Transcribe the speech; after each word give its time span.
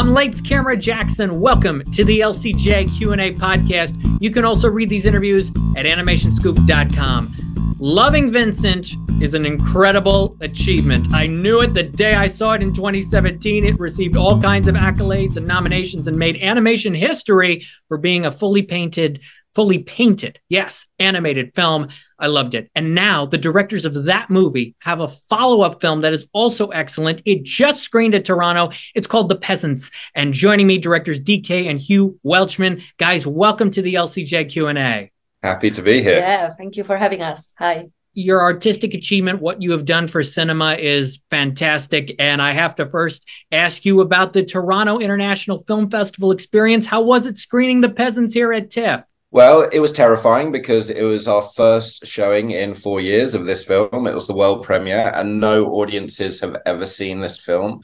I'm 0.00 0.14
Lights 0.14 0.40
Camera 0.40 0.78
Jackson. 0.78 1.40
Welcome 1.40 1.82
to 1.92 2.04
the 2.06 2.20
LCJ 2.20 2.96
Q&A 2.96 3.34
podcast. 3.34 3.94
You 4.18 4.30
can 4.30 4.46
also 4.46 4.66
read 4.66 4.88
these 4.88 5.04
interviews 5.04 5.50
at 5.76 5.84
animationscoop.com. 5.84 7.76
Loving 7.78 8.30
Vincent 8.32 8.94
is 9.20 9.34
an 9.34 9.44
incredible 9.44 10.38
achievement. 10.40 11.08
I 11.12 11.26
knew 11.26 11.60
it 11.60 11.74
the 11.74 11.82
day 11.82 12.14
I 12.14 12.28
saw 12.28 12.52
it 12.52 12.62
in 12.62 12.72
2017. 12.72 13.66
It 13.66 13.78
received 13.78 14.16
all 14.16 14.40
kinds 14.40 14.68
of 14.68 14.74
accolades 14.74 15.36
and 15.36 15.46
nominations 15.46 16.08
and 16.08 16.18
made 16.18 16.36
animation 16.36 16.94
history 16.94 17.66
for 17.86 17.98
being 17.98 18.24
a 18.24 18.32
fully 18.32 18.62
painted 18.62 19.20
fully 19.54 19.80
painted, 19.80 20.40
yes, 20.48 20.86
animated 20.98 21.54
film. 21.54 21.88
I 22.20 22.26
loved 22.26 22.54
it. 22.54 22.70
And 22.74 22.94
now 22.94 23.26
the 23.26 23.38
directors 23.38 23.84
of 23.84 24.04
that 24.04 24.30
movie 24.30 24.74
have 24.80 25.00
a 25.00 25.08
follow 25.08 25.62
up 25.62 25.80
film 25.80 26.02
that 26.02 26.12
is 26.12 26.26
also 26.32 26.68
excellent. 26.68 27.22
It 27.24 27.42
just 27.42 27.82
screened 27.82 28.14
at 28.14 28.24
Toronto. 28.24 28.70
It's 28.94 29.06
called 29.06 29.28
The 29.28 29.36
Peasants. 29.36 29.90
And 30.14 30.32
joining 30.32 30.66
me, 30.66 30.78
directors 30.78 31.20
DK 31.20 31.68
and 31.68 31.80
Hugh 31.80 32.18
Welchman. 32.24 32.82
Guys, 32.98 33.26
welcome 33.26 33.70
to 33.70 33.82
the 33.82 33.94
LCJ 33.94 34.50
Q&A. 34.50 35.10
Happy 35.42 35.70
to 35.70 35.82
be 35.82 36.02
here. 36.02 36.18
Yeah, 36.18 36.54
thank 36.54 36.76
you 36.76 36.84
for 36.84 36.96
having 36.96 37.22
us. 37.22 37.54
Hi 37.58 37.90
your 38.14 38.40
artistic 38.40 38.94
achievement, 38.94 39.40
what 39.40 39.62
you 39.62 39.70
have 39.72 39.84
done 39.84 40.08
for 40.08 40.22
cinema 40.22 40.74
is 40.74 41.20
fantastic. 41.30 42.14
And 42.18 42.42
I 42.42 42.52
have 42.52 42.74
to 42.76 42.86
first 42.86 43.26
ask 43.52 43.84
you 43.84 44.00
about 44.00 44.32
the 44.32 44.44
Toronto 44.44 44.98
International 44.98 45.60
Film 45.60 45.90
Festival 45.90 46.32
experience. 46.32 46.86
How 46.86 47.02
was 47.02 47.26
it 47.26 47.36
screening 47.36 47.80
The 47.80 47.88
Peasants 47.88 48.34
here 48.34 48.52
at 48.52 48.70
TIFF? 48.70 49.04
Well, 49.32 49.62
it 49.72 49.78
was 49.78 49.92
terrifying 49.92 50.50
because 50.50 50.90
it 50.90 51.02
was 51.02 51.28
our 51.28 51.42
first 51.42 52.04
showing 52.04 52.50
in 52.50 52.74
four 52.74 53.00
years 53.00 53.34
of 53.34 53.46
this 53.46 53.62
film. 53.62 54.08
It 54.08 54.14
was 54.14 54.26
the 54.26 54.34
world 54.34 54.64
premiere, 54.64 55.12
and 55.14 55.38
no 55.38 55.66
audiences 55.66 56.40
have 56.40 56.56
ever 56.66 56.84
seen 56.84 57.20
this 57.20 57.38
film. 57.38 57.82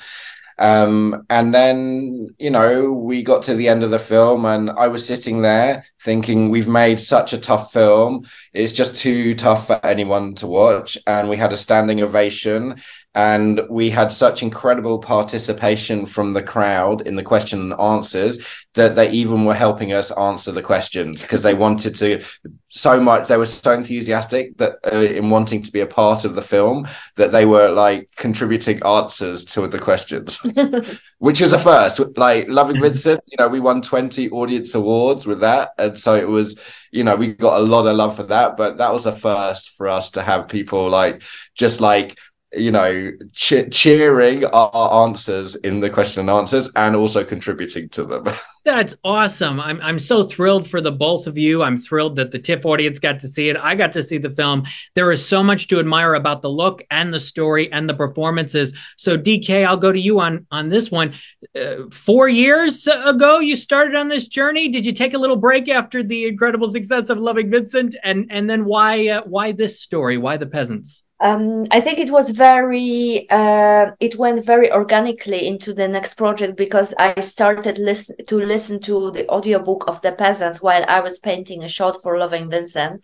Um, 0.58 1.24
and 1.28 1.54
then, 1.54 2.34
you 2.38 2.50
know, 2.50 2.90
we 2.90 3.22
got 3.22 3.42
to 3.44 3.54
the 3.54 3.68
end 3.68 3.84
of 3.84 3.90
the 3.90 3.98
film, 3.98 4.44
and 4.44 4.70
I 4.70 4.88
was 4.88 5.06
sitting 5.06 5.42
there 5.42 5.84
thinking, 6.02 6.50
we've 6.50 6.66
made 6.66 6.98
such 6.98 7.32
a 7.32 7.38
tough 7.38 7.72
film. 7.72 8.24
It's 8.52 8.72
just 8.72 8.96
too 8.96 9.34
tough 9.34 9.68
for 9.68 9.78
anyone 9.84 10.34
to 10.36 10.46
watch. 10.46 10.98
And 11.06 11.28
we 11.28 11.36
had 11.36 11.52
a 11.52 11.56
standing 11.56 12.00
ovation 12.00 12.80
and 13.16 13.62
we 13.70 13.88
had 13.88 14.12
such 14.12 14.42
incredible 14.42 14.98
participation 14.98 16.04
from 16.04 16.34
the 16.34 16.42
crowd 16.42 17.00
in 17.00 17.16
the 17.16 17.22
question 17.22 17.60
and 17.60 17.80
answers 17.80 18.38
that 18.74 18.94
they 18.94 19.10
even 19.10 19.46
were 19.46 19.54
helping 19.54 19.92
us 19.92 20.10
answer 20.12 20.52
the 20.52 20.62
questions 20.62 21.22
because 21.22 21.40
they 21.40 21.54
wanted 21.54 21.94
to 21.94 22.22
so 22.68 23.00
much 23.00 23.26
they 23.26 23.38
were 23.38 23.46
so 23.46 23.72
enthusiastic 23.72 24.54
that 24.58 24.74
uh, 24.92 24.98
in 24.98 25.30
wanting 25.30 25.62
to 25.62 25.72
be 25.72 25.80
a 25.80 25.86
part 25.86 26.26
of 26.26 26.34
the 26.34 26.42
film 26.42 26.86
that 27.14 27.32
they 27.32 27.46
were 27.46 27.70
like 27.70 28.06
contributing 28.16 28.84
answers 28.84 29.46
to 29.46 29.66
the 29.66 29.78
questions 29.78 30.38
which 31.18 31.40
was 31.40 31.52
a 31.52 31.58
first. 31.58 32.00
Like 32.16 32.48
loving 32.48 32.80
vincent 32.80 33.20
you 33.26 33.36
know 33.38 33.48
we 33.48 33.60
won 33.60 33.80
20 33.80 34.30
audience 34.30 34.74
awards 34.74 35.26
with 35.26 35.40
that. 35.40 35.70
And 35.78 35.98
so 35.98 36.14
it 36.14 36.28
was 36.28 36.60
you 36.92 37.04
know 37.04 37.16
we 37.16 37.28
got 37.28 37.60
a 37.60 37.64
lot 37.64 37.86
of 37.86 37.96
love 37.96 38.16
for 38.16 38.24
that. 38.24 38.56
But 38.56 38.78
that 38.78 38.92
was 38.92 39.06
a 39.06 39.12
first 39.12 39.70
for 39.76 39.88
us 39.88 40.10
to 40.10 40.22
have 40.22 40.48
people 40.48 40.88
like 40.88 41.22
just 41.54 41.80
like 41.80 42.18
you 42.54 42.70
know, 42.70 43.12
che- 43.32 43.68
cheering 43.70 44.44
our 44.44 45.06
answers 45.06 45.56
in 45.56 45.80
the 45.80 45.90
question 45.90 46.20
and 46.20 46.30
answers 46.30 46.70
and 46.76 46.94
also 46.94 47.24
contributing 47.24 47.88
to 47.90 48.04
them. 48.04 48.24
That's 48.64 48.96
awesome. 49.04 49.60
I'm, 49.60 49.80
I'm 49.80 49.98
so 50.00 50.24
thrilled 50.24 50.68
for 50.68 50.80
the 50.80 50.90
both 50.90 51.28
of 51.28 51.38
you. 51.38 51.62
I'm 51.62 51.76
thrilled 51.76 52.16
that 52.16 52.32
the 52.32 52.38
TIFF 52.38 52.66
audience 52.66 52.98
got 52.98 53.20
to 53.20 53.28
see 53.28 53.48
it. 53.48 53.56
I 53.56 53.76
got 53.76 53.92
to 53.92 54.02
see 54.02 54.18
the 54.18 54.34
film. 54.34 54.64
There 54.94 55.12
is 55.12 55.24
so 55.24 55.42
much 55.42 55.68
to 55.68 55.78
admire 55.78 56.14
about 56.14 56.42
the 56.42 56.50
look 56.50 56.82
and 56.90 57.14
the 57.14 57.20
story 57.20 57.70
and 57.70 57.88
the 57.88 57.94
performances. 57.94 58.76
So, 58.96 59.16
DK, 59.16 59.64
I'll 59.64 59.76
go 59.76 59.92
to 59.92 60.00
you 60.00 60.18
on, 60.18 60.46
on 60.50 60.68
this 60.68 60.90
one. 60.90 61.14
Uh, 61.54 61.88
four 61.92 62.28
years 62.28 62.88
ago, 62.88 63.38
you 63.38 63.54
started 63.54 63.94
on 63.94 64.08
this 64.08 64.26
journey. 64.26 64.68
Did 64.68 64.84
you 64.84 64.92
take 64.92 65.14
a 65.14 65.18
little 65.18 65.36
break 65.36 65.68
after 65.68 66.02
the 66.02 66.26
incredible 66.26 66.68
success 66.68 67.08
of 67.08 67.18
Loving 67.18 67.50
Vincent? 67.50 67.94
And, 68.02 68.26
and 68.30 68.50
then 68.50 68.64
why, 68.64 69.08
uh, 69.08 69.22
why 69.26 69.52
this 69.52 69.80
story? 69.80 70.18
Why 70.18 70.38
the 70.38 70.46
peasants? 70.46 71.04
Um, 71.20 71.66
I 71.70 71.80
think 71.80 71.98
it 71.98 72.10
was 72.10 72.30
very, 72.30 73.26
uh, 73.30 73.92
it 74.00 74.16
went 74.16 74.44
very 74.44 74.70
organically 74.70 75.46
into 75.46 75.72
the 75.72 75.88
next 75.88 76.14
project 76.14 76.56
because 76.56 76.92
I 76.98 77.18
started 77.20 77.78
listen 77.78 78.16
to 78.26 78.36
listen 78.36 78.80
to 78.82 79.10
the 79.12 79.26
audiobook 79.30 79.84
of 79.88 80.02
the 80.02 80.12
peasants 80.12 80.60
while 80.60 80.84
I 80.86 81.00
was 81.00 81.18
painting 81.18 81.64
a 81.64 81.68
shot 81.68 82.02
for 82.02 82.18
Loving 82.18 82.50
Vincent. 82.50 83.02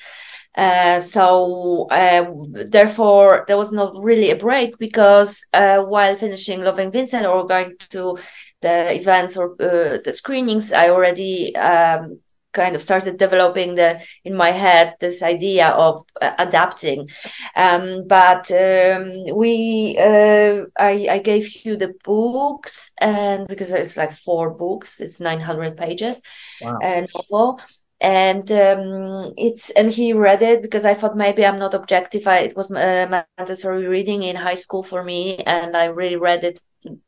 Uh, 0.55 1.01
so 1.01 1.87
uh, 1.91 2.31
therefore 2.69 3.45
there 3.49 3.57
was 3.57 3.73
not 3.73 3.95
really 3.97 4.31
a 4.31 4.37
break 4.37 4.77
because 4.79 5.47
uh, 5.55 5.79
while 5.79 6.15
finishing 6.15 6.63
Loving 6.63 6.93
Vincent 6.93 7.25
or 7.25 7.47
going 7.47 7.75
to 7.89 8.19
the 8.61 8.95
events 8.95 9.39
or 9.39 9.53
uh, 9.53 9.99
the 10.05 10.13
screenings, 10.13 10.71
I 10.71 10.91
already 10.91 11.57
um, 11.57 12.21
kind 12.53 12.75
of 12.75 12.83
started 12.83 13.17
developing 13.17 13.75
the 13.75 14.01
in 14.25 14.35
my 14.35 14.51
head 14.51 14.95
this 15.01 15.23
idea 15.23 15.69
of 15.69 16.03
uh, 16.21 16.33
adapting 16.39 17.09
um, 17.57 18.07
but 18.07 18.51
um, 18.51 19.25
we 19.35 19.97
uh, 19.99 20.65
I, 20.79 21.07
I 21.11 21.19
gave 21.19 21.65
you 21.65 21.77
the 21.77 21.95
books 22.05 22.91
and 23.01 23.47
because 23.47 23.73
it's 23.73 23.97
like 23.97 24.13
four 24.13 24.51
books 24.51 25.01
it's 25.01 25.21
900 25.21 25.77
pages 25.77 26.21
wow. 26.61 26.79
a 26.83 27.07
novel 27.15 27.61
and 28.03 28.51
um, 28.51 29.33
it's 29.39 29.71
and 29.71 29.91
he 29.91 30.13
read 30.13 30.43
it 30.43 30.61
because 30.61 30.85
I 30.85 30.93
thought 30.93 31.17
maybe 31.17 31.47
I'm 31.47 31.57
not 31.57 31.73
objective. 31.73 32.27
I, 32.27 32.39
it 32.39 32.57
was 32.57 32.71
uh, 32.73 33.23
mandatory 33.39 33.87
reading 33.87 34.25
in 34.25 34.35
high 34.35 34.57
school 34.57 34.83
for 34.83 35.05
me, 35.05 35.37
and 35.37 35.77
I 35.77 35.85
really 35.85 36.17
read 36.17 36.43
it, 36.43 36.61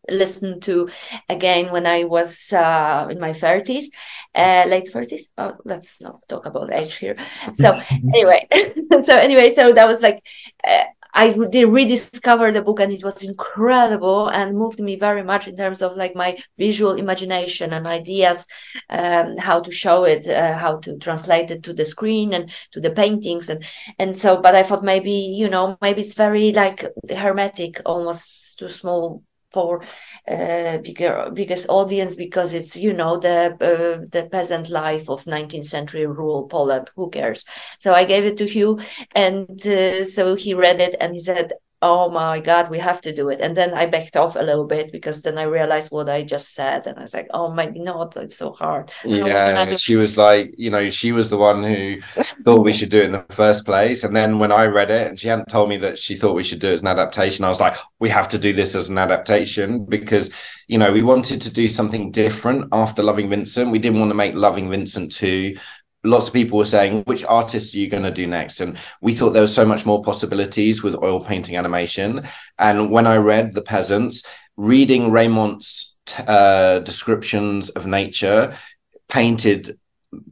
listened 0.09 0.63
to 0.63 0.89
again 1.29 1.73
when 1.73 1.85
I 1.85 2.05
was 2.05 2.53
uh, 2.53 3.09
in 3.11 3.19
my 3.19 3.33
thirties, 3.33 3.91
uh, 4.37 4.67
late 4.69 4.89
thirties. 4.89 5.31
Oh, 5.37 5.57
let's 5.65 6.01
not 6.01 6.21
talk 6.29 6.47
about 6.47 6.73
age 6.73 6.95
here. 6.97 7.17
So 7.55 7.73
anyway, 8.15 8.47
so 9.01 9.17
anyway, 9.17 9.51
so 9.51 9.73
that 9.73 9.89
was 9.89 10.01
like 10.01 10.23
uh, 10.65 10.85
I 11.15 11.33
did 11.51 11.69
rediscover 11.69 12.51
the 12.51 12.63
book 12.63 12.81
and 12.81 12.93
it 12.93 13.05
was 13.05 13.23
incredible 13.23 14.29
and 14.29 14.59
moved 14.59 14.81
me 14.81 14.97
very 14.97 15.23
much 15.23 15.47
in 15.47 15.57
terms 15.57 15.81
of 15.81 15.97
like 15.97 16.17
my 16.17 16.37
visual 16.59 16.95
imagination 16.95 17.73
and 17.73 17.87
ideas, 17.87 18.47
um, 18.91 19.37
how 19.37 19.61
to 19.61 19.71
show 19.71 20.05
it, 20.05 20.27
uh, 20.27 20.59
how 20.59 20.79
to 20.79 20.99
translate 20.99 21.51
it 21.53 21.63
to 21.63 21.73
the 21.73 21.85
screen 21.85 22.35
and 22.35 22.53
to 22.73 22.81
the 22.81 22.91
paintings 22.91 23.49
and 23.49 23.65
and 23.99 24.17
so. 24.17 24.41
But 24.41 24.57
I 24.57 24.65
thought 24.65 24.83
maybe 24.83 25.13
you 25.13 25.49
know 25.49 25.79
maybe 25.81 26.01
it's 26.03 26.15
very 26.15 26.53
like 26.53 26.85
hermetic, 27.09 27.81
almost 27.87 28.59
too 28.59 28.69
small 28.69 29.23
for 29.55 29.83
uh, 30.29 30.79
bigger 30.79 31.31
biggest 31.33 31.67
audience 31.69 32.17
because 32.17 32.55
it's 32.55 32.77
you 32.77 32.93
know 32.93 33.17
the 33.19 33.39
uh, 33.61 34.05
the 34.11 34.29
peasant 34.31 34.71
life 34.71 35.09
of 35.09 35.27
19th 35.27 35.67
century 35.67 36.07
rural 36.07 36.47
Poland. 36.49 36.91
Who 36.97 37.11
cares? 37.11 37.45
So 37.79 37.95
I 37.95 38.05
gave 38.05 38.25
it 38.25 38.37
to 38.39 38.47
Hugh, 38.47 38.81
and 39.15 39.65
uh, 39.67 40.05
so 40.05 40.35
he 40.35 40.55
read 40.55 40.81
it 40.81 40.95
and 41.01 41.15
he 41.15 41.21
said, 41.21 41.53
oh 41.85 42.09
my 42.09 42.41
god 42.41 42.71
we 42.71 42.79
have 42.79 43.01
to 43.03 43.13
do 43.13 43.29
it. 43.29 43.41
And 43.41 43.55
then 43.55 43.75
i 43.75 43.85
backed 43.85 44.17
off 44.17 44.37
a 44.37 44.43
little 44.43 44.65
bit 44.65 44.91
because 44.91 45.21
then 45.21 45.37
i 45.37 45.43
realized 45.43 45.93
what 45.93 46.09
i 46.09 46.23
just 46.23 46.55
said. 46.55 46.87
And 46.87 46.99
i 46.99 47.03
was 47.03 47.13
like 47.13 47.29
oh 47.35 47.53
maybe 47.53 47.81
not 47.81 48.17
it's 48.17 48.37
so 48.37 48.53
hard. 48.53 48.91
Yeah 49.05 49.77
she 49.77 49.97
was 49.97 50.17
like 50.17 50.55
you 50.57 50.71
know 50.71 50.89
she 50.89 51.13
was 51.13 51.29
the 51.29 51.37
one 51.37 51.63
who 51.63 52.01
thought 52.45 52.65
we 52.65 52.73
should 52.73 52.89
do 52.89 53.03
it 53.03 53.05
in 53.05 53.13
the 53.13 53.27
first 53.31 53.67
place. 53.67 54.03
And 54.03 54.17
then 54.17 54.39
when 54.39 54.51
i 54.51 54.65
read 54.65 54.91
it 54.91 55.07
and 55.09 55.21
she 55.21 55.29
hadn't 55.29 55.49
told 55.49 55.69
me 55.69 55.77
that 55.79 55.99
she 55.99 56.17
thought 56.17 56.35
we 56.35 56.43
should 56.43 56.61
do 56.61 56.69
it 56.69 56.75
as 56.75 56.83
an 56.83 56.89
adaptation 56.89 57.45
i 57.45 57.49
was 57.49 57.61
like 57.61 57.77
we 58.01 58.09
have 58.09 58.29
to 58.29 58.39
do 58.39 58.53
this 58.53 58.75
as 58.75 58.89
an 58.89 58.99
adaptation 58.99 59.85
because 59.85 60.31
you 60.69 60.79
know 60.79 60.91
we 60.91 61.03
wanted 61.03 61.41
to 61.43 61.51
do 61.53 61.69
something 61.69 62.11
different 62.11 62.69
after 62.73 63.03
loving 63.03 63.29
vincent. 63.29 63.71
We 63.71 63.79
didn't 63.79 64.01
want 64.01 64.11
to 64.11 64.17
make 64.17 64.35
loving 64.35 64.71
vincent 64.71 65.13
2 65.13 65.55
lots 66.05 66.29
of 66.29 66.35
people 66.35 66.59
were 66.59 66.67
saying 66.67 67.03
which 67.05 67.25
artist 67.25 67.75
are 67.75 67.79
you 67.79 67.89
going 67.89 68.03
to 68.03 68.11
do 68.11 68.27
next 68.27 68.61
and 68.61 68.77
we 69.01 69.13
thought 69.15 69.31
there 69.31 69.43
was 69.43 69.55
so 69.55 69.65
much 69.65 69.87
more 69.87 70.03
possibilities 70.03 70.83
with 70.83 71.03
oil 71.03 71.21
painting 71.21 71.57
animation 71.57 72.23
and 72.59 72.91
when 72.91 73.07
i 73.07 73.17
read 73.17 73.55
the 73.55 73.63
peasants 73.63 74.23
reading 74.57 75.11
Reymont's 75.11 75.97
uh, 76.29 76.79
descriptions 76.81 77.71
of 77.71 77.87
nature 77.87 78.55
painted 79.09 79.79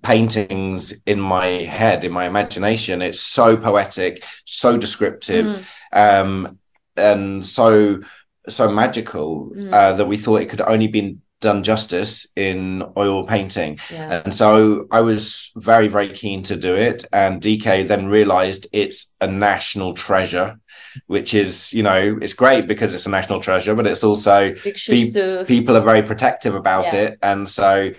paintings 0.02 0.92
in 1.06 1.20
my 1.20 1.46
head 1.46 2.04
in 2.04 2.12
my 2.12 2.26
imagination 2.26 3.02
it's 3.02 3.20
so 3.20 3.56
poetic 3.56 4.24
so 4.44 4.76
descriptive 4.76 5.46
mm. 5.92 6.20
um, 6.20 6.58
and 6.96 7.44
so 7.44 8.00
so 8.48 8.70
magical 8.70 9.50
mm. 9.50 9.72
uh, 9.72 9.92
that 9.94 10.06
we 10.06 10.16
thought 10.16 10.42
it 10.42 10.50
could 10.50 10.60
only 10.60 10.88
be 10.88 11.16
done 11.42 11.62
justice 11.62 12.26
in 12.34 12.82
oil 12.96 13.26
painting. 13.26 13.78
Yeah. 13.90 14.22
And 14.24 14.32
so 14.32 14.86
I 14.90 15.02
was 15.02 15.52
very, 15.56 15.88
very 15.88 16.08
keen 16.08 16.42
to 16.44 16.56
do 16.56 16.74
it. 16.74 17.04
And 17.12 17.42
DK 17.42 17.86
then 17.86 18.06
realized 18.06 18.66
it's 18.72 19.12
a 19.20 19.26
national 19.26 19.92
treasure, 19.92 20.58
which 21.06 21.34
is, 21.34 21.72
you 21.74 21.82
know, 21.82 22.18
it's 22.22 22.32
great 22.32 22.66
because 22.66 22.94
it's 22.94 23.06
a 23.06 23.10
national 23.10 23.40
treasure, 23.40 23.74
but 23.74 23.86
it's 23.86 24.04
also 24.04 24.54
pe- 24.54 25.44
people 25.44 25.76
are 25.76 25.82
very 25.82 26.02
protective 26.02 26.54
about 26.54 26.86
yeah. 26.86 27.02
it. 27.02 27.18
And 27.22 27.48
so, 27.48 27.90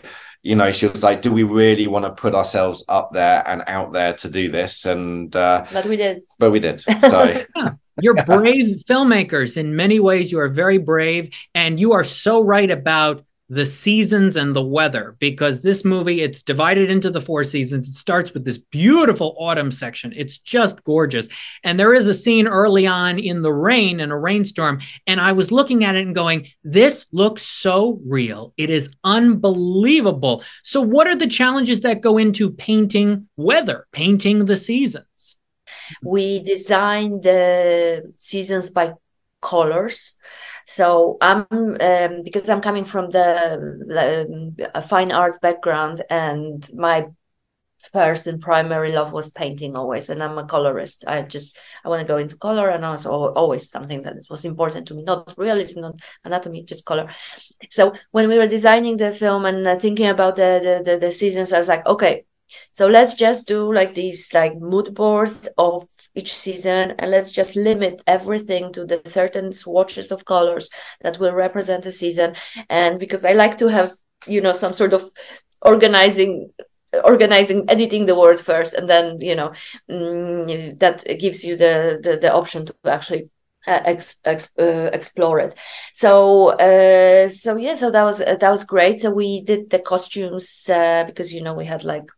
you 0.41 0.55
know, 0.55 0.71
she 0.71 0.87
was 0.87 1.03
like, 1.03 1.21
do 1.21 1.31
we 1.31 1.43
really 1.43 1.87
want 1.87 2.05
to 2.05 2.11
put 2.11 2.33
ourselves 2.33 2.83
up 2.89 3.11
there 3.13 3.47
and 3.47 3.63
out 3.67 3.93
there 3.93 4.13
to 4.13 4.29
do 4.29 4.49
this? 4.49 4.85
And, 4.85 5.33
uh, 5.35 5.65
but 5.71 5.85
we 5.85 5.97
did. 5.97 6.23
But 6.39 6.51
we 6.51 6.59
did. 6.59 6.83
So. 7.01 7.45
You're 8.01 8.15
brave 8.25 8.81
filmmakers. 8.89 9.55
In 9.55 9.75
many 9.75 9.99
ways, 9.99 10.31
you 10.31 10.39
are 10.39 10.49
very 10.49 10.79
brave. 10.79 11.29
And 11.53 11.79
you 11.79 11.93
are 11.93 12.03
so 12.03 12.41
right 12.41 12.71
about 12.71 13.23
the 13.53 13.65
seasons 13.65 14.35
and 14.35 14.55
the 14.55 14.63
weather 14.63 15.15
because 15.19 15.61
this 15.61 15.85
movie 15.85 16.21
it's 16.21 16.41
divided 16.41 16.89
into 16.89 17.11
the 17.11 17.21
four 17.21 17.44
seasons. 17.44 17.88
It 17.88 17.94
starts 17.94 18.33
with 18.33 18.45
this 18.45 18.57
beautiful 18.57 19.35
autumn 19.38 19.71
section. 19.71 20.11
It's 20.15 20.39
just 20.39 20.83
gorgeous. 20.83 21.27
And 21.63 21.79
there 21.79 21.94
is 21.94 22.07
a 22.07 22.13
scene 22.13 22.47
early 22.47 22.88
on 22.88 23.19
in 23.19 23.41
the 23.41 23.53
rain 23.53 24.00
in 24.00 24.11
a 24.11 24.17
rainstorm 24.17 24.79
and 25.05 25.21
i 25.21 25.31
was 25.31 25.51
looking 25.51 25.83
at 25.83 25.95
it 25.95 26.05
and 26.05 26.15
going 26.15 26.47
this 26.63 27.05
looks 27.11 27.44
so 27.44 28.01
real. 28.05 28.53
It 28.57 28.69
is 28.69 28.89
unbelievable. 29.03 30.44
So 30.63 30.81
what 30.81 31.07
are 31.07 31.15
the 31.15 31.27
challenges 31.27 31.81
that 31.81 32.01
go 32.01 32.17
into 32.17 32.50
painting 32.50 33.27
weather 33.38 33.85
painting 33.91 34.45
the 34.45 34.57
seasons? 34.57 35.38
We 36.01 36.41
design 36.44 37.21
the 37.21 38.13
seasons 38.15 38.71
by 38.71 38.94
colors 39.41 40.15
so 40.65 41.18
i'm 41.21 41.45
um, 41.51 42.24
because 42.24 42.50
i'm 42.50 42.62
coming 42.62 42.83
from 42.83 43.10
the 43.10 44.56
um, 44.75 44.81
fine 44.83 45.12
art 45.12 45.39
background 45.42 46.01
and 46.10 46.68
my 46.75 47.07
first 47.92 48.27
and 48.27 48.42
primary 48.42 48.94
love 48.94 49.12
was 49.12 49.30
painting 49.30 49.75
always 49.77 50.10
and 50.10 50.24
i'm 50.24 50.38
a 50.38 50.45
colorist. 50.45 51.04
I 51.07 51.24
just 51.24 51.57
i 51.83 51.89
want 51.89 52.01
to 52.01 52.07
go 52.07 52.18
into 52.18 52.38
color 52.38 52.69
and 52.69 52.86
also 52.86 53.12
always 53.12 53.69
something 53.69 54.04
that 54.04 54.15
was 54.30 54.45
important 54.45 54.88
to 54.88 54.94
me 54.94 55.04
not 55.04 55.33
realism 55.38 55.81
not 55.81 56.00
anatomy 56.24 56.63
just 56.63 56.86
color. 56.86 57.07
So 57.69 57.94
when 58.12 58.30
we 58.30 58.38
were 58.38 58.48
designing 58.48 58.98
the 58.98 59.12
film 59.12 59.45
and 59.45 59.68
uh, 59.68 59.77
thinking 59.77 60.07
about 60.07 60.36
the, 60.38 60.62
the 60.63 60.92
the, 60.92 60.98
the 61.00 61.12
seasons 61.12 61.51
i 61.51 61.57
was 61.57 61.68
like 61.68 61.86
okay 61.86 62.25
so 62.71 62.88
let's 62.88 63.15
just 63.15 63.47
do 63.47 63.73
like 63.73 63.94
these 63.94 64.33
like 64.33 64.55
mood 64.57 64.94
boards 64.94 65.47
of 65.57 65.88
each 66.15 66.33
season 66.33 66.94
and 67.00 67.11
let's 67.11 67.31
just 67.31 67.55
limit 67.55 68.01
everything 68.07 68.71
to 68.73 68.85
the 68.85 69.01
certain 69.05 69.51
swatches 69.51 70.11
of 70.11 70.25
colors 70.25 70.69
that 71.01 71.19
will 71.19 71.33
represent 71.33 71.85
a 71.85 71.91
season. 71.91 72.35
And 72.69 73.00
because 73.00 73.25
i 73.25 73.33
like 73.33 73.57
to 73.57 73.67
have 73.67 73.91
you 74.27 74.41
know 74.41 74.53
some 74.53 74.73
sort 74.73 74.94
of 74.94 75.03
organizing 75.61 76.51
organizing 77.03 77.69
editing 77.69 78.05
the 78.05 78.15
word 78.15 78.39
first 78.39 78.73
and 78.73 78.88
then 78.89 79.19
you 79.19 79.35
know 79.35 79.51
mm, 79.89 80.77
that 80.79 81.03
gives 81.19 81.44
you 81.44 81.55
the, 81.55 82.00
the 82.03 82.17
the 82.17 82.31
option 82.31 82.65
to 82.65 82.75
actually 82.85 83.29
uh, 83.68 83.95
uh, 84.25 84.89
explore 84.94 85.39
it 85.39 85.56
so 85.94 86.50
uh, 86.60 87.27
so 87.27 87.56
yeah 87.56 87.75
so 87.75 87.92
that 87.92 88.04
was 88.04 88.19
that 88.19 88.50
was 88.50 88.63
great 88.63 89.00
so 89.00 89.12
we 89.12 89.42
did 89.42 89.69
the 89.69 89.80
costumes 89.80 90.69
uh, 90.69 91.04
because 91.06 91.33
you 91.33 91.42
know 91.42 91.54
we 91.54 91.65
had 91.65 91.83
like 91.83 92.10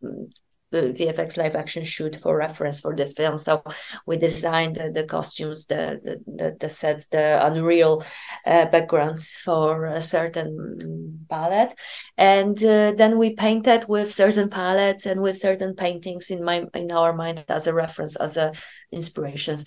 the 0.76 0.94
VFX 1.06 1.38
live 1.38 1.56
action 1.56 1.84
shoot 1.84 2.16
for 2.16 2.36
reference 2.36 2.82
for 2.82 2.96
this 2.96 3.14
film. 3.14 3.38
So 3.38 3.64
we 4.06 4.18
designed 4.18 4.76
the, 4.76 4.92
the 4.92 5.04
costumes, 5.04 5.66
the, 5.68 6.02
the, 6.04 6.22
the 6.26 6.58
the 6.60 6.70
sets, 6.70 7.08
the 7.08 7.46
Unreal 7.46 8.04
uh, 8.46 8.66
backgrounds 8.66 9.38
for 9.38 9.86
a 9.86 10.02
certain 10.02 11.26
palette, 11.30 11.74
and 12.18 12.58
uh, 12.64 12.92
then 12.92 13.18
we 13.18 13.34
painted 13.34 13.86
with 13.88 14.12
certain 14.12 14.50
palettes 14.50 15.06
and 15.06 15.22
with 15.22 15.38
certain 15.38 15.76
paintings 15.76 16.30
in 16.30 16.44
my 16.44 16.66
in 16.74 16.92
our 16.92 17.14
mind 17.14 17.46
as 17.48 17.68
a 17.68 17.74
reference, 17.74 18.16
as 18.16 18.36
a 18.38 18.52
inspirations. 18.92 19.66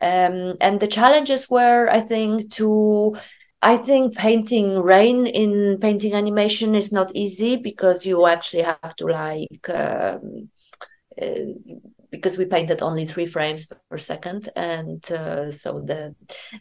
Um, 0.00 0.54
and 0.60 0.80
the 0.80 0.86
challenges 0.86 1.48
were, 1.50 1.88
I 1.90 2.00
think, 2.00 2.50
to 2.52 3.16
I 3.62 3.76
think 3.76 4.16
painting 4.16 4.78
rain 4.78 5.26
in 5.26 5.78
painting 5.80 6.14
animation 6.14 6.74
is 6.74 6.92
not 6.92 7.14
easy 7.14 7.56
because 7.56 8.06
you 8.06 8.26
actually 8.26 8.62
have 8.62 8.96
to 8.96 9.06
like 9.06 9.68
um, 9.68 10.48
uh, 11.20 11.52
because 12.10 12.38
we 12.38 12.44
painted 12.46 12.82
only 12.82 13.04
three 13.06 13.26
frames 13.26 13.66
per 13.66 13.98
second 13.98 14.48
and 14.56 15.10
uh, 15.12 15.52
so 15.52 15.80
the 15.80 16.14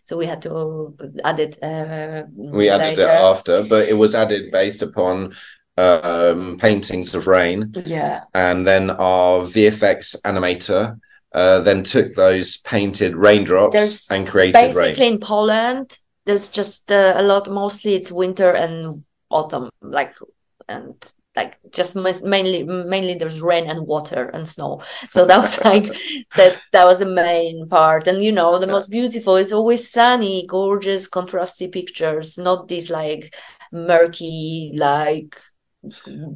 so 0.04 0.18
we 0.18 0.26
had 0.26 0.42
to 0.42 0.94
add 1.24 1.40
it 1.40 1.58
uh, 1.64 2.24
we 2.36 2.70
added 2.70 2.98
later. 2.98 3.02
it 3.04 3.08
after 3.10 3.64
but 3.64 3.88
it 3.88 3.98
was 3.98 4.14
added 4.14 4.52
based 4.52 4.82
upon 4.82 5.34
um, 5.78 6.58
paintings 6.58 7.16
of 7.16 7.28
rain 7.28 7.72
yeah 7.86 8.24
and 8.34 8.68
then 8.68 8.90
our 8.90 9.40
vfx 9.44 10.18
animator 10.26 11.00
uh, 11.34 11.60
then 11.60 11.84
took 11.84 12.16
those 12.16 12.58
painted 12.58 13.16
raindrops 13.16 13.74
There's 13.74 14.12
and 14.12 14.28
created 14.28 14.54
basically 14.54 15.06
rain. 15.06 15.14
in 15.14 15.20
poland 15.20 15.98
there's 16.26 16.50
just 16.50 16.92
uh, 16.92 17.14
a 17.16 17.24
lot 17.24 17.50
mostly 17.50 17.96
it's 17.96 18.12
winter 18.12 18.52
and 18.52 19.04
autumn 19.30 19.70
like 19.82 20.14
and 20.68 21.12
like 21.36 21.58
just 21.72 21.96
mainly 21.96 22.64
mainly 22.64 23.14
there's 23.14 23.42
rain 23.42 23.70
and 23.70 23.88
water 23.88 24.30
and 24.30 24.48
snow. 24.48 24.82
So 25.10 25.26
that 25.26 25.40
was 25.40 25.64
like 25.64 25.86
that 26.36 26.60
that 26.74 26.86
was 26.86 27.00
the 27.00 27.06
main 27.06 27.68
part. 27.70 28.08
And 28.08 28.22
you 28.22 28.32
know 28.32 28.60
the 28.60 28.68
most 28.68 28.90
beautiful 28.90 29.36
is 29.38 29.54
always 29.54 29.90
sunny 29.90 30.46
gorgeous 30.48 31.08
contrasty 31.10 31.72
pictures 31.72 32.38
not 32.38 32.68
these 32.68 32.90
like 32.90 33.34
murky 33.72 34.74
like 34.76 35.40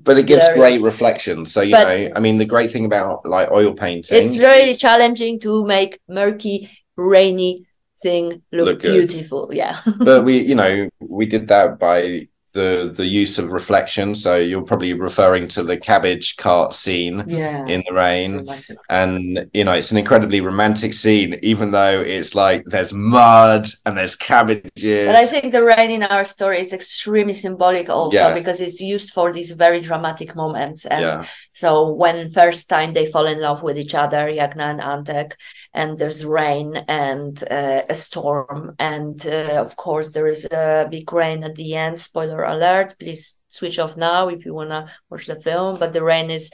but 0.03 0.17
it 0.17 0.25
gives 0.25 0.47
great 0.53 0.81
reflection 0.81 1.45
so 1.45 1.59
you 1.61 1.73
know 1.73 2.09
i 2.15 2.19
mean 2.19 2.37
the 2.37 2.45
great 2.45 2.71
thing 2.71 2.85
about 2.85 3.25
like 3.25 3.51
oil 3.51 3.73
painting 3.73 4.23
it's 4.23 4.37
very 4.37 4.69
is... 4.69 4.79
challenging 4.79 5.37
to 5.37 5.65
make 5.65 5.99
murky 6.07 6.69
rainy 6.95 7.65
thing 8.03 8.43
look, 8.51 8.65
look 8.67 8.81
beautiful. 8.81 9.49
Yeah. 9.51 9.79
but 9.97 10.23
we, 10.23 10.39
you 10.39 10.53
know, 10.53 10.89
we 10.99 11.25
did 11.25 11.47
that 11.47 11.79
by 11.79 12.27
the 12.53 12.93
the 12.95 13.05
use 13.05 13.39
of 13.39 13.51
reflection. 13.51 14.15
So 14.15 14.35
you're 14.37 14.61
probably 14.61 14.93
referring 14.93 15.47
to 15.49 15.63
the 15.63 15.77
cabbage 15.77 16.37
cart 16.37 16.73
scene 16.73 17.23
yeah, 17.27 17.65
in 17.65 17.83
the 17.87 17.93
rain. 17.93 18.47
And 18.89 19.49
you 19.53 19.63
know, 19.63 19.73
it's 19.73 19.91
an 19.91 19.97
incredibly 19.97 20.41
romantic 20.41 20.93
scene, 20.93 21.39
even 21.41 21.71
though 21.71 21.99
it's 21.99 22.35
like 22.35 22.63
there's 22.65 22.93
mud 22.93 23.67
and 23.85 23.97
there's 23.97 24.15
cabbages. 24.15 25.07
But 25.07 25.15
I 25.15 25.25
think 25.25 25.51
the 25.51 25.63
rain 25.63 25.91
in 25.91 26.03
our 26.03 26.25
story 26.25 26.59
is 26.59 26.73
extremely 26.73 27.33
symbolic 27.33 27.89
also 27.89 28.17
yeah. 28.17 28.33
because 28.33 28.61
it's 28.61 28.79
used 28.79 29.11
for 29.11 29.33
these 29.33 29.51
very 29.51 29.81
dramatic 29.81 30.35
moments. 30.35 30.85
And 30.85 31.01
yeah. 31.01 31.25
so 31.53 31.91
when 31.91 32.29
first 32.29 32.69
time 32.69 32.93
they 32.93 33.07
fall 33.07 33.25
in 33.25 33.41
love 33.41 33.63
with 33.63 33.77
each 33.77 33.95
other, 33.95 34.27
Jagna 34.27 34.71
and 34.71 34.79
Antek, 34.79 35.33
and 35.73 35.97
there's 35.97 36.23
rain 36.23 36.75
and 36.87 37.43
uh, 37.49 37.81
a 37.89 37.95
storm, 37.95 38.75
and 38.77 39.25
uh, 39.25 39.59
of 39.59 39.75
course 39.75 40.11
there 40.11 40.27
is 40.27 40.45
a 40.45 40.87
big 40.89 41.11
rain 41.11 41.43
at 41.43 41.55
the 41.55 41.73
end. 41.73 41.99
Spoiler 41.99 42.42
alert! 42.43 42.95
Please 42.99 43.43
switch 43.47 43.79
off 43.79 43.97
now 43.97 44.29
if 44.29 44.45
you 44.45 44.53
wanna 44.53 44.91
watch 45.09 45.25
the 45.25 45.39
film. 45.39 45.77
But 45.79 45.93
the 45.93 46.03
rain 46.03 46.31
is, 46.31 46.51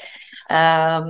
um, 0.49 1.07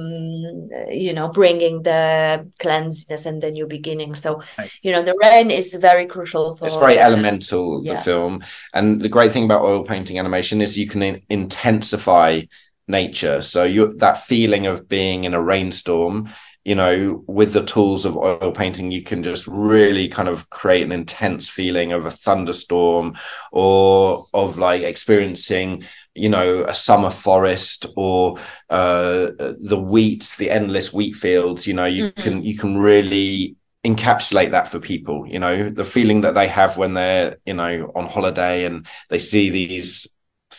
you 0.90 1.14
know, 1.14 1.30
bringing 1.30 1.84
the 1.84 2.50
cleanliness 2.60 3.26
and 3.26 3.42
the 3.42 3.52
new 3.52 3.68
beginning. 3.68 4.16
So 4.16 4.42
right. 4.58 4.72
you 4.82 4.92
know, 4.92 5.04
the 5.04 5.16
rain 5.22 5.52
is 5.52 5.74
very 5.76 6.06
crucial 6.06 6.56
for. 6.56 6.66
It's 6.66 6.78
very 6.78 7.00
uh, 7.00 7.06
elemental 7.06 7.84
yeah. 7.84 7.96
the 7.96 8.02
film, 8.02 8.44
and 8.74 9.02
the 9.02 9.10
great 9.10 9.32
thing 9.32 9.46
about 9.46 9.64
oil 9.64 9.84
painting 9.84 10.20
animation 10.20 10.62
is 10.62 10.78
you 10.78 10.88
can 10.88 11.04
in- 11.04 11.22
intensify 11.30 12.42
nature. 12.88 13.42
So 13.42 13.64
you 13.64 13.94
that 13.98 14.18
feeling 14.18 14.66
of 14.66 14.90
being 14.90 15.24
in 15.24 15.34
a 15.34 15.42
rainstorm 15.42 16.30
you 16.70 16.76
know, 16.76 17.24
with 17.26 17.54
the 17.54 17.64
tools 17.66 18.06
of 18.06 18.16
oil 18.16 18.52
painting, 18.52 18.92
you 18.92 19.02
can 19.02 19.24
just 19.24 19.48
really 19.48 20.08
kind 20.08 20.30
of 20.30 20.48
create 20.52 20.84
an 20.84 20.92
intense 20.92 21.50
feeling 21.50 21.94
of 21.94 22.06
a 22.06 22.12
thunderstorm 22.12 23.16
or 23.52 24.28
of 24.36 24.60
like 24.60 24.84
experiencing, 24.84 25.84
you 26.14 26.30
know, 26.30 26.64
a 26.66 26.74
summer 26.76 27.10
forest 27.10 27.88
or 27.98 28.38
uh, 28.70 29.32
the 29.40 29.84
wheat, 29.84 30.36
the 30.38 30.52
endless 30.52 30.94
wheat 30.94 31.16
fields. 31.16 31.66
You 31.66 31.74
know, 31.74 31.86
you 31.86 32.04
mm-hmm. 32.12 32.22
can 32.22 32.44
you 32.44 32.56
can 32.56 32.78
really 32.78 33.56
encapsulate 33.84 34.52
that 34.52 34.68
for 34.68 34.78
people 34.78 35.26
you 35.26 35.40
know 35.40 35.70
the 35.70 35.86
feeling 35.86 36.20
that 36.20 36.36
they 36.36 36.50
have 36.50 36.76
when 36.76 36.96
they're 36.96 37.38
you 37.46 37.54
know 37.54 37.90
on 37.96 38.08
holiday 38.08 38.66
and 38.66 38.86
they 39.10 39.18
see 39.18 39.50
these 39.50 40.06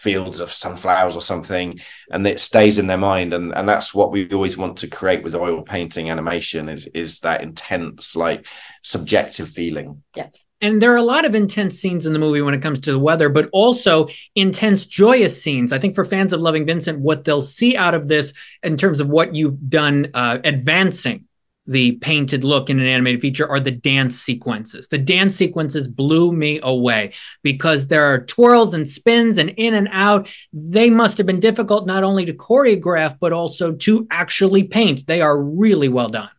fields 0.00 0.40
of 0.40 0.52
sunflowers 0.52 1.16
or 1.16 1.20
something 1.20 1.78
and 2.10 2.26
it 2.26 2.40
stays 2.40 2.78
in 2.78 2.86
their 2.86 2.98
mind. 2.98 3.32
And 3.32 3.54
and 3.54 3.68
that's 3.68 3.94
what 3.94 4.12
we 4.12 4.28
always 4.30 4.56
want 4.56 4.78
to 4.78 4.88
create 4.88 5.22
with 5.22 5.34
oil 5.34 5.62
painting 5.62 6.10
animation 6.10 6.68
is 6.68 6.86
is 6.88 7.20
that 7.20 7.42
intense 7.42 8.16
like 8.16 8.46
subjective 8.82 9.48
feeling. 9.48 10.02
Yeah. 10.16 10.28
And 10.62 10.82
there 10.82 10.92
are 10.92 10.96
a 10.96 11.02
lot 11.02 11.24
of 11.24 11.34
intense 11.34 11.78
scenes 11.78 12.04
in 12.04 12.12
the 12.12 12.18
movie 12.18 12.42
when 12.42 12.52
it 12.52 12.60
comes 12.60 12.80
to 12.80 12.92
the 12.92 12.98
weather, 12.98 13.30
but 13.30 13.48
also 13.50 14.08
intense, 14.34 14.84
joyous 14.84 15.42
scenes. 15.42 15.72
I 15.72 15.78
think 15.78 15.94
for 15.94 16.04
fans 16.04 16.34
of 16.34 16.42
Loving 16.42 16.66
Vincent, 16.66 17.00
what 17.00 17.24
they'll 17.24 17.40
see 17.40 17.78
out 17.78 17.94
of 17.94 18.08
this 18.08 18.34
in 18.62 18.76
terms 18.76 19.00
of 19.00 19.08
what 19.08 19.34
you've 19.34 19.70
done 19.70 20.10
uh, 20.12 20.38
advancing 20.44 21.24
the 21.70 21.92
painted 21.92 22.42
look 22.42 22.68
in 22.68 22.80
an 22.80 22.86
animated 22.86 23.20
feature 23.20 23.48
are 23.48 23.60
the 23.60 23.70
dance 23.70 24.20
sequences. 24.20 24.88
The 24.88 24.98
dance 24.98 25.36
sequences 25.36 25.86
blew 25.86 26.32
me 26.32 26.58
away 26.62 27.12
because 27.44 27.86
there 27.86 28.12
are 28.12 28.26
twirls 28.26 28.74
and 28.74 28.88
spins 28.88 29.38
and 29.38 29.50
in 29.50 29.74
and 29.74 29.88
out. 29.92 30.28
They 30.52 30.90
must 30.90 31.16
have 31.18 31.28
been 31.28 31.38
difficult 31.38 31.86
not 31.86 32.02
only 32.02 32.26
to 32.26 32.32
choreograph, 32.32 33.18
but 33.20 33.32
also 33.32 33.72
to 33.72 34.06
actually 34.10 34.64
paint. 34.64 35.06
They 35.06 35.20
are 35.22 35.40
really 35.40 35.88
well 35.88 36.08
done. 36.08 36.30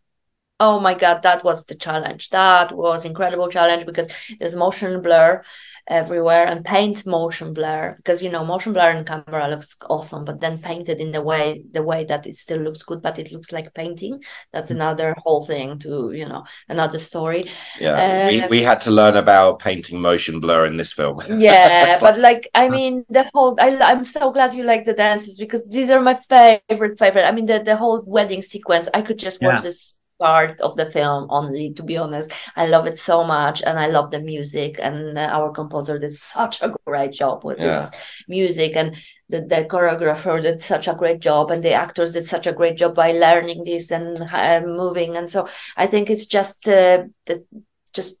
Oh 0.60 0.78
my 0.78 0.92
God, 0.94 1.22
that 1.22 1.42
was 1.42 1.64
the 1.64 1.74
challenge. 1.76 2.28
That 2.28 2.70
was 2.70 3.06
incredible 3.06 3.48
challenge 3.48 3.86
because 3.86 4.08
there's 4.38 4.54
motion 4.54 5.00
blur 5.00 5.42
everywhere 5.88 6.46
and 6.46 6.64
paint 6.64 7.04
motion 7.06 7.52
blur 7.52 7.94
because 7.96 8.22
you 8.22 8.30
know 8.30 8.44
motion 8.44 8.72
blur 8.72 8.90
in 8.92 9.04
camera 9.04 9.48
looks 9.48 9.76
awesome 9.90 10.24
but 10.24 10.40
then 10.40 10.58
painted 10.60 11.00
in 11.00 11.12
the 11.12 11.20
way 11.22 11.64
the 11.72 11.82
way 11.82 12.04
that 12.04 12.26
it 12.26 12.34
still 12.36 12.60
looks 12.60 12.82
good 12.82 13.02
but 13.02 13.18
it 13.18 13.32
looks 13.32 13.52
like 13.52 13.74
painting 13.74 14.22
that's 14.52 14.70
Mm. 14.70 14.76
another 14.76 15.14
whole 15.18 15.44
thing 15.44 15.78
to 15.80 16.12
you 16.12 16.26
know 16.26 16.44
another 16.68 16.98
story 16.98 17.50
Yeah, 17.74 18.04
we, 18.26 18.42
Um, 18.42 18.48
we 18.48 18.62
had 18.62 18.80
to 18.82 18.90
learn 18.90 19.16
about 19.16 19.58
painting 19.58 20.00
motion 20.00 20.40
blur 20.40 20.66
in 20.66 20.76
this 20.76 20.92
film. 20.92 21.20
yeah 21.28 21.98
but 22.00 22.18
like 22.18 22.48
i 22.54 22.68
mean 22.68 23.04
the 23.08 23.28
whole 23.32 23.56
I, 23.60 23.76
i'm 23.78 24.04
so 24.04 24.32
glad 24.32 24.54
you 24.54 24.64
like 24.64 24.84
the 24.84 24.92
dances 24.92 25.38
because 25.38 25.64
these 25.68 25.88
are 25.88 26.00
my 26.00 26.14
favorite 26.14 26.98
favorite 26.98 27.24
i 27.24 27.30
mean 27.32 27.46
the, 27.46 27.60
the 27.62 27.76
whole 27.76 28.02
wedding 28.06 28.42
sequence 28.42 28.88
i 28.92 29.02
could 29.02 29.18
just 29.18 29.40
watch 29.40 29.60
Yeah. 29.60 29.62
this 29.62 29.96
part 30.18 30.60
of 30.60 30.76
the 30.76 30.86
film 30.86 31.26
only 31.30 31.72
to 31.74 31.82
be 31.82 31.96
honest. 31.96 32.32
I 32.56 32.66
love 32.66 32.86
it 32.86 32.98
so 32.98 33.24
much 33.24 33.62
and 33.62 33.78
i 33.78 33.86
love 33.86 34.10
the 34.10 34.20
music 34.20 34.78
and 34.80 35.18
uh, 35.18 35.22
our 35.22 35.50
composer 35.50 35.98
did 35.98 36.14
such 36.14 36.62
a 36.62 36.74
great 36.86 37.12
job 37.12 37.44
with 37.44 37.58
this 37.58 37.90
music 38.28 38.76
and 38.76 38.96
the, 39.28 39.40
the 39.40 39.66
choreographer 39.70 40.40
did 40.40 40.60
such 40.60 40.88
a 40.88 40.94
great 40.94 41.20
job 41.20 41.50
and 41.50 41.62
the 41.62 41.72
actors 41.72 42.12
did 42.12 42.24
such 42.24 42.46
a 42.46 42.52
great 42.52 42.76
job 42.76 42.94
by 42.94 43.12
learning 43.12 43.64
this 43.64 43.90
and 43.90 44.20
uh, 44.20 44.60
moving 44.64 45.16
and 45.16 45.30
so 45.30 45.48
i 45.76 45.86
think 45.86 46.10
it's 46.10 46.26
just 46.26 46.68
uh, 46.68 47.04
the 47.26 47.44
just 47.92 48.18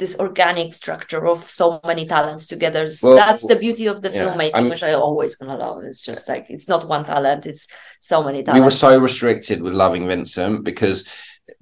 this 0.00 0.18
organic 0.18 0.72
structure 0.74 1.28
of 1.28 1.38
so 1.44 1.78
many 1.86 2.06
talents 2.06 2.46
together. 2.48 2.88
Well, 3.02 3.16
that's 3.16 3.46
the 3.46 3.54
beauty 3.54 3.86
of 3.86 4.02
the 4.02 4.10
yeah, 4.10 4.24
filmmaking 4.24 4.54
I'm- 4.54 4.70
which 4.70 4.82
i 4.82 4.94
always 4.94 5.36
gonna 5.36 5.56
love. 5.56 5.84
It's 5.84 6.00
just 6.00 6.28
like 6.28 6.46
it's 6.48 6.66
not 6.66 6.88
one 6.88 7.04
talent 7.04 7.46
it's 7.46 7.68
so 8.00 8.24
many 8.24 8.42
talents. 8.42 8.60
we 8.60 8.64
were 8.64 8.70
so 8.88 8.98
restricted 8.98 9.62
with 9.62 9.74
loving 9.74 10.08
vincent 10.08 10.64
because 10.64 11.04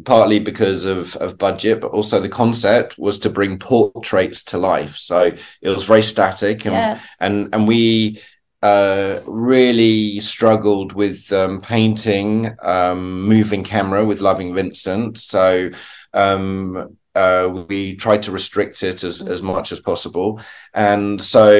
partly 0.04 0.38
because 0.38 0.84
of 0.86 1.16
of 1.16 1.36
budget 1.36 1.80
but 1.80 1.90
also 1.90 2.20
the 2.20 2.28
concept 2.28 2.96
was 2.98 3.18
to 3.18 3.28
bring 3.28 3.58
portraits 3.58 4.44
to 4.44 4.56
life. 4.56 4.96
So 4.96 5.32
it 5.60 5.70
was 5.76 5.84
very 5.84 6.02
static 6.02 6.64
and 6.64 6.74
yeah. 6.74 7.00
and 7.20 7.34
and 7.52 7.66
we 7.66 8.22
uh 8.62 9.20
really 9.26 10.20
struggled 10.20 10.92
with 10.92 11.32
um 11.32 11.60
painting 11.60 12.50
um 12.62 13.22
moving 13.22 13.64
camera 13.64 14.04
with 14.04 14.20
loving 14.20 14.54
vincent. 14.54 15.18
So 15.18 15.70
um 16.14 16.97
uh 17.22 17.44
we 17.70 17.80
tried 18.04 18.22
to 18.24 18.30
restrict 18.38 18.76
it 18.90 18.98
as 19.08 19.16
as 19.34 19.40
much 19.52 19.68
as 19.74 19.80
possible. 19.90 20.28
And 20.74 21.22
so 21.34 21.50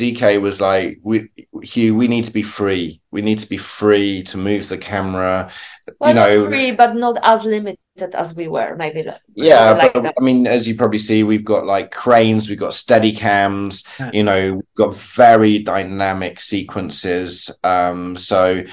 dk 0.00 0.22
was 0.46 0.56
like 0.70 0.90
we 1.08 1.16
hugh 1.72 1.94
we 2.00 2.06
need 2.14 2.24
to 2.30 2.32
be 2.40 2.46
free. 2.58 2.88
We 3.16 3.22
need 3.28 3.38
to 3.44 3.48
be 3.56 3.60
free 3.78 4.12
to 4.30 4.36
move 4.48 4.64
the 4.68 4.78
camera 4.92 5.34
well, 6.00 6.08
you 6.08 6.14
know 6.20 6.34
not 6.42 6.50
free 6.50 6.70
but 6.82 6.92
not 7.04 7.16
as 7.22 7.44
limited 7.44 7.78
as 8.22 8.28
we 8.34 8.46
were 8.48 8.74
maybe 8.82 9.00
yeah 9.50 9.70
like 9.80 9.92
but 9.94 10.02
that. 10.02 10.14
i 10.18 10.22
mean 10.28 10.40
as 10.56 10.66
you 10.66 10.74
probably 10.74 10.98
see 11.08 11.22
we've 11.22 11.44
got 11.54 11.64
like 11.74 11.88
cranes 12.04 12.48
we've 12.48 12.64
got 12.66 12.74
steady 12.84 13.12
cams 13.12 13.84
Yeah. 14.00 14.10
you 14.18 14.24
know 14.28 14.42
we've 14.54 14.74
got 14.82 14.92
very 14.96 15.54
dynamic 15.74 16.40
sequences 16.40 17.50
um 17.62 18.16
so 18.16 18.64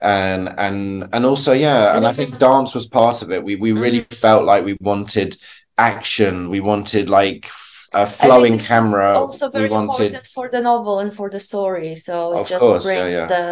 and 0.00 0.44
and 0.66 1.08
and 1.12 1.22
also 1.26 1.52
yeah 1.52 1.88
And 1.88 1.98
and 1.98 2.06
i 2.06 2.12
think 2.12 2.38
dance 2.38 2.74
was 2.74 2.86
part 2.86 3.22
of 3.22 3.30
it. 3.34 3.44
We 3.44 3.56
we 3.56 3.72
really 3.72 4.00
felt 4.00 4.44
like 4.50 4.64
we 4.64 4.76
wanted 4.80 5.36
action. 5.80 6.50
We 6.50 6.60
wanted 6.60 7.08
like 7.10 7.50
a 7.92 8.06
flowing 8.06 8.58
camera. 8.58 9.18
also 9.18 9.46
we 9.50 9.52
very 9.58 9.70
wanted 9.70 10.06
important 10.14 10.26
for 10.36 10.48
the 10.48 10.60
novel 10.60 11.00
and 11.00 11.12
for 11.12 11.28
the 11.30 11.40
story 11.40 11.96
so 11.96 12.14
it 12.36 12.40
Of 12.40 12.48
just 12.48 12.60
course, 12.60 12.84
brings 12.84 13.14
yeah. 13.14 13.26
the 13.34 13.44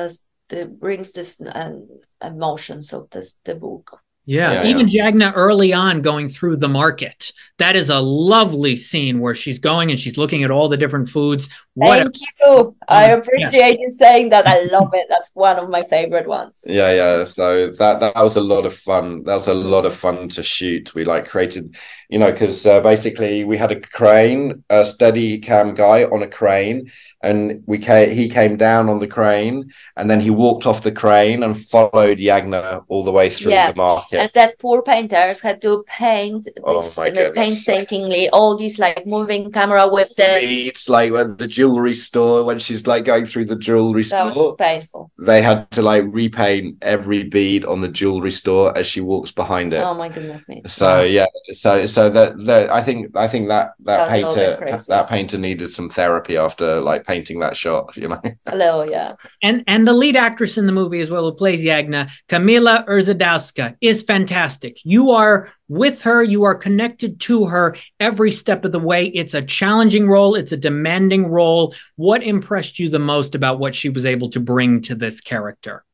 the 0.50 0.60
brings 0.66 1.12
this 1.12 1.40
um, 1.60 1.88
emotions 2.22 2.92
of 2.92 3.10
this 3.10 3.36
the 3.44 3.54
book 3.54 3.86
Yeah, 4.30 4.52
Yeah, 4.62 4.68
even 4.70 4.90
Jagna 4.90 5.32
early 5.34 5.72
on 5.72 6.02
going 6.02 6.28
through 6.28 6.56
the 6.58 6.68
market. 6.68 7.32
That 7.56 7.76
is 7.76 7.88
a 7.88 7.98
lovely 7.98 8.76
scene 8.76 9.20
where 9.20 9.34
she's 9.34 9.58
going 9.58 9.90
and 9.90 9.98
she's 9.98 10.18
looking 10.18 10.44
at 10.44 10.50
all 10.50 10.68
the 10.68 10.76
different 10.76 11.08
foods. 11.08 11.48
What 11.72 11.98
a- 12.00 12.02
Thank 12.02 12.16
you. 12.40 12.76
I 12.88 13.06
Yeah. 13.06 13.14
appreciate 13.14 13.78
you 13.80 13.90
saying 13.90 14.28
that. 14.28 14.46
I 14.46 14.64
love 14.76 14.90
it. 14.92 15.06
That's 15.08 15.30
one 15.32 15.56
of 15.58 15.70
my 15.70 15.82
favorite 15.82 16.28
ones. 16.28 16.62
Yeah, 16.66 16.92
yeah. 17.00 17.24
So 17.24 17.68
that 17.80 18.00
that 18.00 18.14
was 18.22 18.36
a 18.36 18.42
lot 18.42 18.66
of 18.66 18.74
fun. 18.74 19.24
That 19.24 19.36
was 19.36 19.48
a 19.48 19.54
lot 19.54 19.86
of 19.86 19.94
fun 19.94 20.28
to 20.36 20.42
shoot. 20.42 20.94
We 20.94 21.04
like 21.06 21.26
created, 21.26 21.74
you 22.10 22.18
know, 22.18 22.30
because 22.30 22.66
uh, 22.66 22.80
basically 22.80 23.44
we 23.44 23.56
had 23.56 23.72
a 23.72 23.80
crane, 23.80 24.62
a 24.68 24.84
steady 24.84 25.38
cam 25.38 25.72
guy 25.74 26.04
on 26.04 26.22
a 26.22 26.28
crane, 26.28 26.90
and 27.20 27.62
we 27.66 27.78
came. 27.78 28.10
He 28.10 28.28
came 28.28 28.56
down 28.56 28.88
on 28.88 28.98
the 28.98 29.06
crane, 29.06 29.70
and 29.96 30.08
then 30.10 30.20
he 30.20 30.30
walked 30.30 30.66
off 30.66 30.82
the 30.82 30.92
crane 30.92 31.42
and 31.42 31.56
followed 31.58 32.18
Jagna 32.18 32.84
all 32.88 33.02
the 33.04 33.12
way 33.12 33.28
through 33.30 33.52
Yeah. 33.52 33.72
the 33.72 33.76
market. 33.76 34.18
And 34.20 34.30
that 34.34 34.58
poor 34.58 34.82
painters 34.82 35.40
had 35.40 35.60
to 35.62 35.84
paint 35.86 36.48
Oh 36.64 36.74
this 36.74 36.96
uh, 36.98 37.30
painstakingly 37.34 38.28
all 38.30 38.56
these 38.56 38.78
like 38.78 39.06
moving 39.06 39.50
camera 39.50 39.88
with 39.88 40.14
the 40.16 40.38
Beads, 40.40 40.88
like 40.88 41.12
at 41.12 41.38
the 41.38 41.46
jewelry 41.46 41.94
store 41.94 42.44
when 42.44 42.58
she's 42.58 42.86
like 42.86 43.04
going 43.04 43.26
through 43.26 43.46
the 43.46 43.56
jewelry 43.56 44.02
that 44.04 44.32
store. 44.32 44.50
was 44.50 44.56
painful. 44.58 45.10
They 45.18 45.42
had 45.42 45.70
to 45.72 45.82
like 45.82 46.04
repaint 46.06 46.78
every 46.82 47.24
bead 47.24 47.64
on 47.64 47.80
the 47.80 47.88
jewelry 47.88 48.30
store 48.30 48.76
as 48.76 48.86
she 48.86 49.00
walks 49.00 49.32
behind 49.32 49.72
it. 49.72 49.82
Oh 49.82 49.94
my 49.94 50.08
goodness 50.08 50.48
me. 50.48 50.62
So 50.66 51.02
yeah, 51.02 51.26
so 51.52 51.86
so 51.86 52.10
that 52.10 52.38
that 52.46 52.70
I 52.70 52.82
think 52.82 53.16
I 53.16 53.28
think 53.28 53.48
that 53.48 53.72
that 53.80 54.10
little 54.10 54.30
painter 54.30 54.76
that 54.88 55.08
painter 55.08 55.38
needed 55.38 55.72
some 55.72 55.88
therapy 55.88 56.36
after 56.36 56.80
like 56.80 57.04
painting 57.08 57.40
that 57.40 57.56
shot, 57.56 57.96
you 57.96 58.08
know. 58.08 58.20
A 58.46 58.56
little, 58.56 58.88
yeah. 58.88 59.14
and 59.42 59.64
and 59.66 59.86
the 59.86 59.92
lead 59.92 60.14
actress 60.16 60.56
in 60.58 60.66
the 60.66 60.72
movie 60.72 61.00
as 61.00 61.10
well 61.10 61.24
who 61.24 61.32
plays 61.34 61.64
Jagna, 61.64 62.10
Kamila 62.28 62.86
Urzadowska, 62.86 63.76
is 63.80 64.02
fantastic. 64.02 64.78
You 64.84 65.10
are 65.10 65.50
with 65.68 66.02
her, 66.02 66.22
you 66.22 66.44
are 66.44 66.54
connected 66.54 67.18
to 67.20 67.46
her 67.46 67.74
every 67.98 68.30
step 68.30 68.64
of 68.64 68.72
the 68.72 68.78
way. 68.78 69.06
It's 69.06 69.34
a 69.34 69.42
challenging 69.42 70.08
role, 70.08 70.34
it's 70.36 70.52
a 70.52 70.56
demanding 70.56 71.26
role. 71.26 71.74
What 71.96 72.22
impressed 72.22 72.78
you 72.78 72.88
the 72.88 72.98
most 72.98 73.34
about 73.34 73.58
what 73.58 73.74
she 73.74 73.88
was 73.88 74.06
able 74.06 74.30
to 74.30 74.40
bring 74.40 74.82
to 74.82 74.94
this 74.94 75.20
character? 75.20 75.84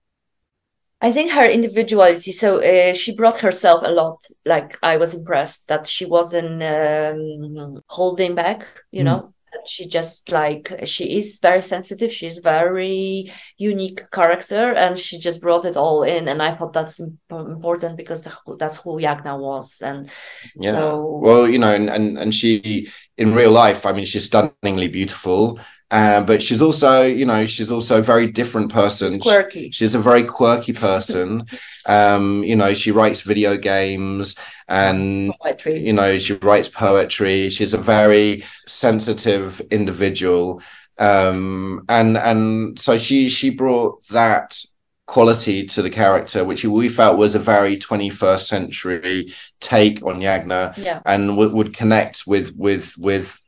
I 1.00 1.12
think 1.12 1.32
her 1.32 1.44
individuality. 1.44 2.32
So 2.32 2.62
uh, 2.62 2.94
she 2.94 3.14
brought 3.14 3.40
herself 3.40 3.82
a 3.84 3.90
lot. 3.90 4.22
Like 4.46 4.78
I 4.82 4.96
was 4.96 5.12
impressed 5.14 5.68
that 5.68 5.86
she 5.86 6.06
wasn't 6.06 6.62
um, 6.62 7.82
holding 7.88 8.34
back. 8.34 8.66
You 8.90 9.02
Mm. 9.02 9.04
know, 9.04 9.18
that 9.18 9.33
she 9.66 9.86
just 9.88 10.30
like 10.32 10.72
she 10.84 11.16
is 11.16 11.38
very 11.40 11.62
sensitive. 11.62 12.12
She's 12.12 12.38
very 12.38 13.32
unique 13.58 14.10
character, 14.10 14.72
and 14.74 14.98
she 14.98 15.18
just 15.18 15.40
brought 15.40 15.64
it 15.64 15.76
all 15.76 16.02
in. 16.02 16.28
And 16.28 16.42
I 16.42 16.50
thought 16.50 16.72
that's 16.72 17.00
imp- 17.00 17.18
important 17.30 17.96
because 17.96 18.28
that's 18.58 18.78
who 18.78 19.00
Jagna 19.00 19.38
was. 19.38 19.80
And 19.80 20.10
Yeah. 20.54 20.72
so 20.72 21.18
Well, 21.20 21.48
you 21.48 21.58
know, 21.58 21.74
and, 21.74 21.88
and 21.90 22.18
and 22.18 22.34
she 22.34 22.88
in 23.16 23.34
real 23.34 23.52
life, 23.52 23.86
I 23.86 23.92
mean, 23.92 24.04
she's 24.06 24.24
stunningly 24.26 24.88
beautiful, 24.88 25.58
uh, 25.98 26.20
but 26.30 26.42
she's 26.42 26.60
also, 26.60 27.02
you 27.20 27.24
know, 27.24 27.46
she's 27.46 27.70
also 27.70 27.94
a 28.00 28.02
very 28.02 28.26
different 28.40 28.68
person. 28.80 29.14
She- 29.14 29.20
quirky. 29.30 29.70
She's 29.70 29.94
a 29.94 30.00
very 30.10 30.24
quirky 30.24 30.72
person. 30.72 31.46
um, 31.86 32.42
you 32.50 32.56
know, 32.56 32.72
she 32.74 32.90
writes 32.90 33.20
video 33.32 33.56
games 33.56 34.34
and 34.68 35.32
Poetry. 35.42 35.76
you 35.86 35.92
know 35.92 36.16
she 36.24 36.32
writes 36.48 36.70
poetry 36.70 37.50
she's 37.50 37.74
a 37.74 37.82
very 37.96 38.42
sensitive 38.66 39.60
individual 39.70 40.62
um 40.98 41.84
and 41.88 42.16
and 42.16 42.78
so 42.80 42.96
she 42.96 43.28
she 43.28 43.50
brought 43.50 43.94
that 44.08 44.58
quality 45.06 45.64
to 45.66 45.82
the 45.82 45.90
character 45.90 46.44
which 46.44 46.64
we 46.64 46.88
felt 46.88 47.18
was 47.18 47.34
a 47.34 47.38
very 47.38 47.76
21st 47.76 48.46
century 48.46 49.32
take 49.60 50.02
on 50.02 50.20
Jagna 50.22 50.74
Yeah. 50.78 51.00
and 51.04 51.28
w- 51.28 51.54
would 51.54 51.74
connect 51.74 52.26
with 52.26 52.54
with 52.56 52.94
with 52.96 53.38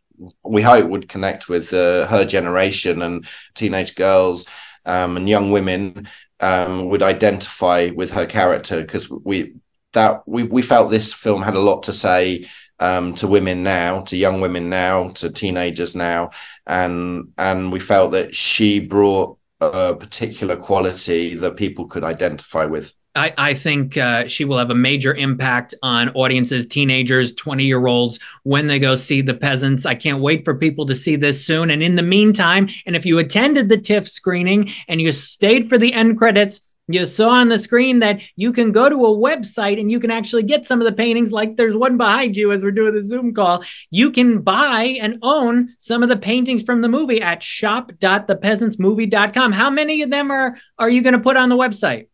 we 0.44 0.62
hope 0.62 0.88
would 0.88 1.08
connect 1.08 1.48
with 1.48 1.72
uh, 1.72 2.06
her 2.06 2.24
generation 2.24 3.02
and 3.02 3.26
teenage 3.54 3.94
girls 3.94 4.46
um, 4.84 5.16
and 5.16 5.28
young 5.28 5.50
women 5.50 6.08
um, 6.40 6.88
would 6.88 7.02
identify 7.02 7.90
with 7.94 8.10
her 8.10 8.26
character 8.26 8.80
because 8.80 9.10
we 9.10 9.54
that 9.92 10.22
we 10.26 10.42
we 10.44 10.62
felt 10.62 10.90
this 10.90 11.14
film 11.14 11.42
had 11.42 11.54
a 11.54 11.60
lot 11.60 11.82
to 11.84 11.92
say 11.92 12.46
um, 12.78 13.14
to 13.14 13.26
women 13.26 13.62
now, 13.62 14.02
to 14.02 14.16
young 14.16 14.40
women 14.40 14.68
now, 14.68 15.08
to 15.10 15.30
teenagers 15.30 15.94
now, 15.94 16.30
and 16.66 17.32
and 17.38 17.72
we 17.72 17.80
felt 17.80 18.12
that 18.12 18.34
she 18.34 18.80
brought 18.80 19.38
a 19.60 19.94
particular 19.94 20.56
quality 20.56 21.34
that 21.34 21.56
people 21.56 21.86
could 21.86 22.04
identify 22.04 22.64
with. 22.64 22.92
I, 23.16 23.32
I 23.38 23.54
think 23.54 23.96
uh, 23.96 24.28
she 24.28 24.44
will 24.44 24.58
have 24.58 24.70
a 24.70 24.74
major 24.74 25.14
impact 25.14 25.74
on 25.82 26.10
audiences, 26.10 26.66
teenagers, 26.66 27.34
20 27.34 27.64
year 27.64 27.86
olds, 27.86 28.18
when 28.42 28.66
they 28.66 28.78
go 28.78 28.94
see 28.94 29.22
The 29.22 29.34
Peasants. 29.34 29.86
I 29.86 29.94
can't 29.94 30.20
wait 30.20 30.44
for 30.44 30.54
people 30.54 30.84
to 30.86 30.94
see 30.94 31.16
this 31.16 31.44
soon. 31.44 31.70
And 31.70 31.82
in 31.82 31.96
the 31.96 32.02
meantime, 32.02 32.68
and 32.84 32.94
if 32.94 33.06
you 33.06 33.18
attended 33.18 33.68
the 33.68 33.78
TIFF 33.78 34.08
screening 34.08 34.70
and 34.86 35.00
you 35.00 35.10
stayed 35.12 35.68
for 35.68 35.78
the 35.78 35.92
end 35.92 36.18
credits, 36.18 36.60
you 36.88 37.04
saw 37.04 37.30
on 37.30 37.48
the 37.48 37.58
screen 37.58 37.98
that 38.00 38.20
you 38.36 38.52
can 38.52 38.70
go 38.70 38.88
to 38.88 39.06
a 39.06 39.08
website 39.08 39.80
and 39.80 39.90
you 39.90 39.98
can 39.98 40.12
actually 40.12 40.44
get 40.44 40.66
some 40.66 40.80
of 40.80 40.84
the 40.84 40.92
paintings, 40.92 41.32
like 41.32 41.56
there's 41.56 41.76
one 41.76 41.96
behind 41.96 42.36
you 42.36 42.52
as 42.52 42.62
we're 42.62 42.70
doing 42.70 42.94
the 42.94 43.02
Zoom 43.02 43.34
call. 43.34 43.64
You 43.90 44.12
can 44.12 44.42
buy 44.42 44.96
and 45.00 45.18
own 45.22 45.70
some 45.78 46.04
of 46.04 46.08
the 46.08 46.16
paintings 46.16 46.62
from 46.62 46.82
the 46.82 46.88
movie 46.88 47.20
at 47.20 47.42
shop.thepeasantsmovie.com. 47.42 49.52
How 49.52 49.70
many 49.70 50.02
of 50.02 50.10
them 50.10 50.30
are, 50.30 50.56
are 50.78 50.90
you 50.90 51.02
going 51.02 51.14
to 51.14 51.20
put 51.20 51.36
on 51.36 51.48
the 51.48 51.56
website? 51.56 52.06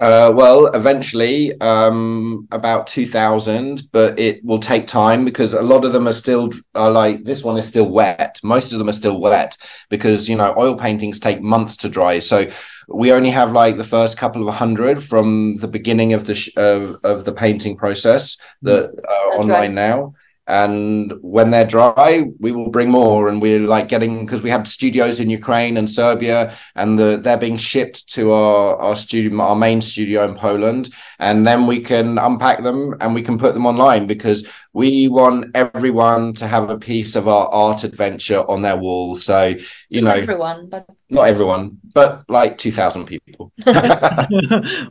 Uh, 0.00 0.32
well, 0.34 0.68
eventually, 0.68 1.52
um, 1.60 2.48
about 2.52 2.86
2000, 2.86 3.82
but 3.92 4.18
it 4.18 4.42
will 4.42 4.58
take 4.58 4.86
time 4.86 5.26
because 5.26 5.52
a 5.52 5.60
lot 5.60 5.84
of 5.84 5.92
them 5.92 6.08
are 6.08 6.14
still 6.14 6.50
are 6.74 6.90
like 6.90 7.22
this 7.24 7.44
one 7.44 7.58
is 7.58 7.68
still 7.68 7.86
wet. 7.86 8.40
Most 8.42 8.72
of 8.72 8.78
them 8.78 8.88
are 8.88 8.94
still 8.94 9.20
wet 9.20 9.58
because 9.90 10.26
you 10.26 10.36
know 10.36 10.54
oil 10.56 10.74
paintings 10.74 11.18
take 11.18 11.42
months 11.42 11.76
to 11.76 11.90
dry. 11.90 12.18
So 12.18 12.46
we 12.88 13.12
only 13.12 13.28
have 13.28 13.52
like 13.52 13.76
the 13.76 13.84
first 13.84 14.16
couple 14.16 14.48
of 14.48 14.54
hundred 14.54 15.04
from 15.04 15.56
the 15.56 15.68
beginning 15.68 16.14
of 16.14 16.24
the 16.24 16.34
sh- 16.34 16.56
of, 16.56 16.96
of 17.04 17.26
the 17.26 17.32
painting 17.32 17.76
process 17.76 18.38
that 18.62 18.84
are 18.84 19.30
That's 19.30 19.38
online 19.38 19.50
right. 19.50 19.72
now. 19.72 20.14
And 20.50 21.12
when 21.22 21.50
they're 21.50 21.64
dry, 21.64 22.24
we 22.40 22.50
will 22.50 22.70
bring 22.70 22.90
more. 22.90 23.28
And 23.28 23.40
we're 23.40 23.60
like 23.60 23.86
getting 23.86 24.26
because 24.26 24.42
we 24.42 24.50
had 24.50 24.66
studios 24.66 25.20
in 25.20 25.30
Ukraine 25.30 25.76
and 25.76 25.88
Serbia, 25.88 26.56
and 26.74 26.98
the, 26.98 27.20
they're 27.22 27.38
being 27.38 27.56
shipped 27.56 28.08
to 28.14 28.32
our 28.32 28.76
our 28.76 28.96
studio, 28.96 29.40
our 29.42 29.54
main 29.54 29.80
studio 29.80 30.24
in 30.24 30.34
Poland, 30.34 30.92
and 31.20 31.46
then 31.46 31.68
we 31.68 31.78
can 31.80 32.18
unpack 32.18 32.64
them 32.64 32.96
and 33.00 33.14
we 33.14 33.22
can 33.22 33.38
put 33.38 33.54
them 33.54 33.64
online 33.64 34.08
because 34.08 34.44
we 34.72 35.08
want 35.08 35.50
everyone 35.54 36.34
to 36.34 36.46
have 36.46 36.70
a 36.70 36.78
piece 36.78 37.16
of 37.16 37.26
our 37.26 37.48
art 37.48 37.82
adventure 37.84 38.48
on 38.48 38.62
their 38.62 38.76
wall. 38.76 39.16
So 39.16 39.54
you 39.88 40.02
know, 40.02 40.12
everyone, 40.12 40.68
but 40.68 40.86
not 41.08 41.26
everyone, 41.26 41.78
but 41.92 42.24
like 42.28 42.56
two 42.56 42.70
thousand 42.70 43.06
people. 43.06 43.52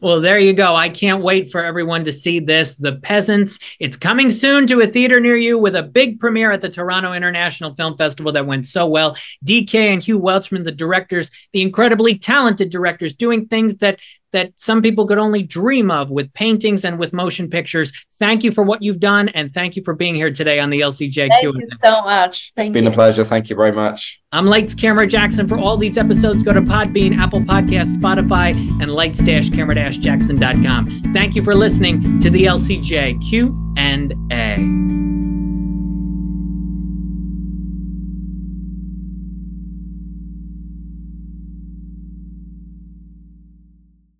well, 0.02 0.20
there 0.20 0.38
you 0.40 0.54
go. 0.54 0.76
I 0.76 0.90
can't 0.90 1.24
wait 1.24 1.50
for 1.50 1.64
everyone 1.64 2.04
to 2.06 2.12
see 2.12 2.40
this. 2.40 2.76
The 2.76 2.98
Peasants. 2.98 3.60
It's 3.80 3.96
coming 3.96 4.30
soon 4.30 4.68
to 4.68 4.82
a 4.82 4.88
theater 4.88 5.20
near 5.20 5.38
you 5.38 5.58
with 5.58 5.76
a 5.76 5.84
big 5.84 6.20
premiere 6.20 6.52
at 6.52 6.62
the 6.62 6.70
Toronto 6.70 7.14
International 7.14 7.74
Film 7.76 7.98
Festival 7.98 8.34
that 8.34 8.46
went 8.46 8.68
so 8.68 8.86
well. 8.86 9.16
DK 9.46 9.76
and 9.76 10.04
Hugh 10.04 10.20
Welchman, 10.20 10.66
the 10.66 10.72
directors, 10.72 11.32
the 11.54 11.62
incredibly 11.62 12.18
talented 12.18 12.70
directors, 12.70 13.14
doing 13.14 13.48
things 13.48 13.78
that 13.78 14.00
that 14.32 14.54
some 14.56 14.82
people 14.82 15.06
could 15.08 15.18
only 15.18 15.44
dream 15.44 15.92
of 15.92 16.10
with 16.10 16.34
paintings 16.34 16.86
and 16.86 17.00
with 17.00 17.14
motion 17.14 17.50
pictures. 17.50 17.92
Thank 18.16 18.44
you 18.44 18.52
for 18.52 18.64
what 18.64 18.84
you've 18.84 19.00
done, 19.00 19.30
and 19.30 19.54
thank 19.54 19.76
you 19.76 19.84
for 19.84 19.94
being 19.94 20.16
here 20.16 20.32
today 20.32 20.60
on 20.60 20.70
the 20.70 20.82
LCJ 20.82 21.30
thank 21.30 21.40
Q&A. 21.40 21.58
you 21.58 21.66
so 21.76 22.04
much. 22.04 22.52
Thank 22.56 22.68
it's 22.68 22.74
been 22.74 22.84
you. 22.84 22.90
a 22.90 22.94
pleasure. 22.94 23.24
Thank 23.24 23.50
you 23.50 23.56
very 23.56 23.72
much. 23.72 24.22
I'm 24.32 24.46
Lights 24.46 24.76
Camera 24.76 25.08
Jackson. 25.08 25.48
For 25.48 25.58
all 25.58 25.78
these 25.78 25.98
episodes, 25.98 26.44
go 26.44 26.54
to 26.54 26.62
Podbean, 26.62 27.18
Apple 27.18 27.42
Podcasts, 27.42 27.98
Spotify, 27.98 28.52
and 28.82 28.92
lights-camera-jackson.com. 28.92 31.14
Thank 31.14 31.36
you 31.36 31.44
for 31.44 31.56
listening 31.56 32.20
to 32.20 32.30
the 32.30 32.46
LCJ 32.46 33.28
Q&A. 33.28 35.19